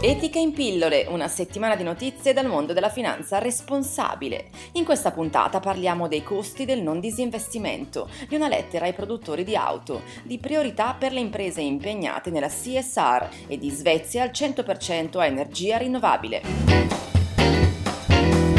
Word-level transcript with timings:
Etica 0.00 0.38
in 0.38 0.54
pillole, 0.54 1.04
una 1.10 1.28
settimana 1.28 1.76
di 1.76 1.82
notizie 1.82 2.32
dal 2.32 2.46
mondo 2.46 2.72
della 2.72 2.88
finanza 2.88 3.36
responsabile. 3.36 4.48
In 4.72 4.86
questa 4.86 5.10
puntata 5.10 5.60
parliamo 5.60 6.08
dei 6.08 6.22
costi 6.22 6.64
del 6.64 6.80
non 6.80 7.00
disinvestimento, 7.00 8.08
di 8.26 8.34
una 8.34 8.48
lettera 8.48 8.86
ai 8.86 8.94
produttori 8.94 9.44
di 9.44 9.54
auto, 9.54 10.00
di 10.22 10.38
priorità 10.38 10.96
per 10.98 11.12
le 11.12 11.20
imprese 11.20 11.60
impegnate 11.60 12.30
nella 12.30 12.48
CSR 12.48 13.28
e 13.46 13.58
di 13.58 13.68
Svezia 13.68 14.22
al 14.22 14.30
100% 14.30 15.18
a 15.18 15.26
energia 15.26 15.76
rinnovabile. 15.76 17.17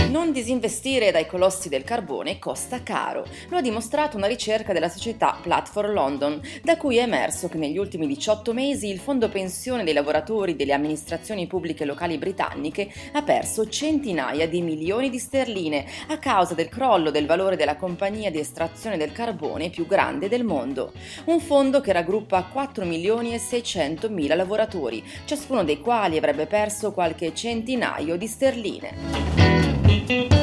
Non 0.10 0.32
disinvestire 0.32 1.12
dai 1.12 1.28
colossi 1.28 1.70
del 1.70 1.84
carbone 1.84 2.40
costa 2.40 2.82
caro. 2.82 3.28
Lo 3.50 3.58
ha 3.58 3.62
dimostrato 3.62 4.18
una 4.18 4.26
ricerca 4.26 4.74
della 4.74 4.90
società 4.90 5.38
Platform 5.40 5.94
London, 5.94 6.42
da 6.64 6.78
cui 6.78 6.98
è 6.98 7.04
emerso 7.04 7.48
che 7.48 7.60
negli 7.60 7.78
ultimi 7.78 8.08
18 8.08 8.52
mesi 8.52 8.90
il 8.90 8.98
fondo 8.98 9.30
pensione 9.30 9.84
dei 9.84 9.94
lavoratori 9.94 10.56
delle 10.56 10.74
amministrazioni 10.74 11.46
pubbliche 11.46 11.86
locali 11.86 12.18
britanniche 12.18 12.92
ha 13.12 13.22
perso 13.22 13.70
centinaia 13.70 14.48
di 14.48 14.64
milioni 14.64 15.12
di 15.12 15.20
sterline 15.20 15.86
a 16.08 16.18
causa 16.18 16.56
del 16.56 16.70
crollo 16.70 17.12
del 17.12 17.28
valore 17.28 17.56
della 17.56 17.76
compagnia 17.76 18.32
di 18.32 18.40
estrazione 18.40 18.98
del 18.98 19.12
carbone 19.12 19.70
più 19.70 19.86
grande 19.86 20.28
del 20.28 20.44
mondo. 20.44 20.92
Un 21.26 21.40
fondo 21.40 21.82
che 21.82 21.94
raggruppa 21.94 22.46
4 22.52 22.84
milioni 22.84 23.36
e 23.36 23.38
600 23.38 24.10
mila 24.10 24.34
lavoratori, 24.34 25.04
ciascuno 25.26 25.64
dei 25.64 25.80
quali 25.80 26.18
avrebbe 26.18 26.48
perso 26.48 26.94
qualche 26.94 27.32
centinaio 27.36 28.18
di 28.18 28.26
sterline. 28.26 29.39
Thank 30.10 30.34
you. 30.34 30.39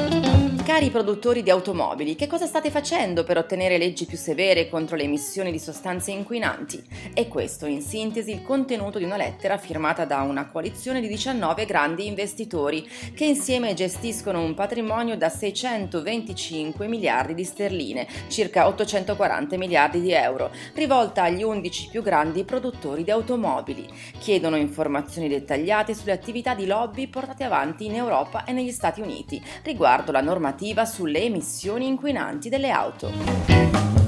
Cari 0.66 0.91
produttori 0.91 1.45
di 1.45 1.51
automobili, 1.51 2.16
che 2.16 2.27
cosa 2.27 2.45
state 2.45 2.73
facendo 2.73 3.23
per 3.23 3.38
ottenere 3.38 3.79
leggi 3.79 4.05
più 4.05 4.19
severe 4.19 4.69
contro 4.69 4.97
le 4.97 5.05
emissioni 5.05 5.52
di 5.52 5.61
sostanze 5.61 6.11
inquinanti? 6.11 6.83
E 7.15 7.29
questo, 7.29 7.66
in 7.66 7.80
sintesi, 7.80 8.33
il 8.33 8.42
contenuto 8.42 8.98
di 8.98 9.05
una 9.05 9.17
lettera 9.17 9.58
firmata 9.58 10.05
da 10.05 10.23
una 10.23 10.48
coalizione 10.48 11.00
di 11.00 11.06
19 11.06 11.67
grandi 11.67 12.08
investitori 12.08 12.84
che 13.14 13.27
insieme 13.27 13.75
gestiscono 13.75 14.42
un 14.42 14.55
patrimonio 14.55 15.17
da 15.17 15.28
625 15.28 16.89
miliardi 16.89 17.34
di 17.34 17.45
sterline, 17.45 18.08
circa 18.27 18.67
840 18.67 19.56
miliardi 19.56 20.01
di 20.01 20.11
euro, 20.11 20.51
rivolta 20.75 21.23
agli 21.23 21.45
11 21.45 21.91
più 21.92 22.03
grandi 22.03 22.42
produttori 22.42 23.05
di 23.05 23.12
automobili. 23.12 23.86
Chiedono 24.19 24.56
informazioni 24.56 25.28
dettagliate 25.28 25.95
sulle 25.95 26.11
attività 26.11 26.56
di 26.56 26.67
lobby 26.67 27.06
portate 27.06 27.45
avanti 27.45 27.84
in 27.84 27.95
Europa 27.95 28.42
e 28.42 28.51
negli 28.51 28.73
Stati 28.73 29.01
Uniti 29.01 29.41
riguardo 29.62 30.11
la 30.11 30.20
normativa 30.20 30.55
normativa 30.56 30.86
sulle 30.86 31.20
emissioni 31.20 31.86
inquinanti 31.86 32.48
delle 32.48 32.70
auto. 32.70 34.05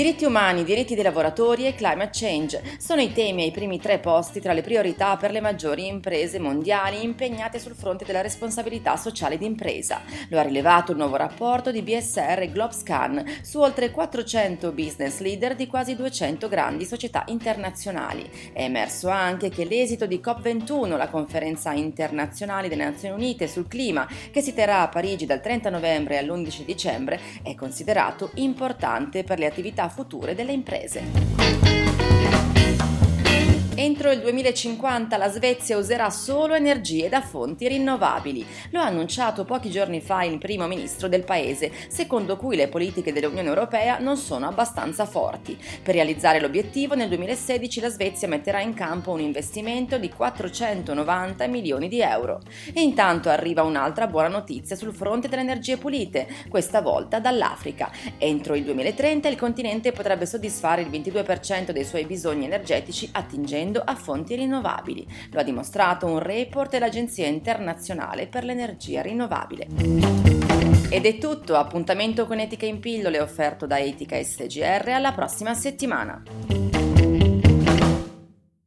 Diritti 0.00 0.24
umani, 0.24 0.64
diritti 0.64 0.94
dei 0.94 1.04
lavoratori 1.04 1.66
e 1.66 1.74
climate 1.74 2.08
change 2.10 2.62
sono 2.78 3.02
i 3.02 3.12
temi 3.12 3.42
ai 3.42 3.50
primi 3.50 3.78
tre 3.78 3.98
posti 3.98 4.40
tra 4.40 4.54
le 4.54 4.62
priorità 4.62 5.18
per 5.18 5.30
le 5.30 5.42
maggiori 5.42 5.88
imprese 5.88 6.38
mondiali 6.38 7.04
impegnate 7.04 7.58
sul 7.58 7.74
fronte 7.74 8.06
della 8.06 8.22
responsabilità 8.22 8.96
sociale 8.96 9.36
d'impresa. 9.36 10.00
Lo 10.30 10.38
ha 10.38 10.42
rilevato 10.42 10.92
il 10.92 10.96
nuovo 10.96 11.16
rapporto 11.16 11.70
di 11.70 11.82
BSR 11.82 12.50
Globscan 12.50 13.40
su 13.42 13.60
oltre 13.60 13.90
400 13.90 14.72
business 14.72 15.18
leader 15.18 15.54
di 15.54 15.66
quasi 15.66 15.94
200 15.94 16.48
grandi 16.48 16.86
società 16.86 17.24
internazionali. 17.26 18.26
È 18.54 18.62
emerso 18.62 19.10
anche 19.10 19.50
che 19.50 19.66
l'esito 19.66 20.06
di 20.06 20.22
COP21, 20.24 20.96
la 20.96 21.08
conferenza 21.08 21.72
internazionale 21.72 22.68
delle 22.68 22.84
Nazioni 22.84 23.14
Unite 23.14 23.46
sul 23.46 23.68
clima, 23.68 24.08
che 24.30 24.40
si 24.40 24.54
terrà 24.54 24.80
a 24.80 24.88
Parigi 24.88 25.26
dal 25.26 25.42
30 25.42 25.68
novembre 25.68 26.16
all'11 26.16 26.64
dicembre, 26.64 27.20
è 27.42 27.54
considerato 27.54 28.30
importante 28.36 29.24
per 29.24 29.38
le 29.38 29.44
attività 29.44 29.88
future 29.90 30.34
delle 30.34 30.52
imprese. 30.52 31.89
Entro 33.76 34.10
il 34.10 34.20
2050 34.20 35.16
la 35.16 35.30
Svezia 35.30 35.78
userà 35.78 36.10
solo 36.10 36.54
energie 36.54 37.08
da 37.08 37.22
fonti 37.22 37.68
rinnovabili. 37.68 38.44
Lo 38.70 38.80
ha 38.80 38.86
annunciato 38.86 39.44
pochi 39.44 39.70
giorni 39.70 40.00
fa 40.00 40.24
il 40.24 40.38
primo 40.38 40.66
ministro 40.66 41.08
del 41.08 41.22
paese, 41.22 41.70
secondo 41.88 42.36
cui 42.36 42.56
le 42.56 42.68
politiche 42.68 43.12
dell'Unione 43.12 43.48
Europea 43.48 43.98
non 43.98 44.16
sono 44.16 44.48
abbastanza 44.48 45.06
forti. 45.06 45.56
Per 45.82 45.94
realizzare 45.94 46.40
l'obiettivo, 46.40 46.94
nel 46.96 47.08
2016 47.08 47.80
la 47.80 47.88
Svezia 47.88 48.26
metterà 48.26 48.60
in 48.60 48.74
campo 48.74 49.12
un 49.12 49.20
investimento 49.20 49.98
di 49.98 50.10
490 50.10 51.46
milioni 51.46 51.88
di 51.88 52.00
euro. 52.00 52.40
E 52.74 52.82
intanto 52.82 53.28
arriva 53.30 53.62
un'altra 53.62 54.08
buona 54.08 54.28
notizia 54.28 54.74
sul 54.74 54.92
fronte 54.92 55.28
delle 55.28 55.42
energie 55.42 55.76
pulite, 55.76 56.26
questa 56.48 56.82
volta 56.82 57.20
dall'Africa. 57.20 57.90
Entro 58.18 58.56
il 58.56 58.64
2030 58.64 59.28
il 59.28 59.36
continente 59.36 59.92
potrebbe 59.92 60.26
soddisfare 60.26 60.82
il 60.82 60.90
22% 60.90 61.70
dei 61.70 61.84
suoi 61.84 62.04
bisogni 62.04 62.46
energetici 62.46 63.08
attingendo 63.12 63.58
ricorrendo 63.60 63.82
a 63.84 63.94
fonti 63.94 64.34
rinnovabili. 64.34 65.06
Lo 65.30 65.40
ha 65.40 65.42
dimostrato 65.42 66.06
un 66.06 66.18
report 66.18 66.70
dell'Agenzia 66.70 67.26
internazionale 67.26 68.26
per 68.26 68.44
l'energia 68.44 69.02
rinnovabile. 69.02 69.66
Ed 70.88 71.06
è 71.06 71.18
tutto, 71.18 71.56
appuntamento 71.56 72.26
con 72.26 72.40
Etica 72.40 72.66
in 72.66 72.80
pillole 72.80 73.20
offerto 73.20 73.66
da 73.66 73.78
Etica 73.78 74.20
SGR 74.22 74.88
alla 74.88 75.12
prossima 75.12 75.54
settimana. 75.54 76.59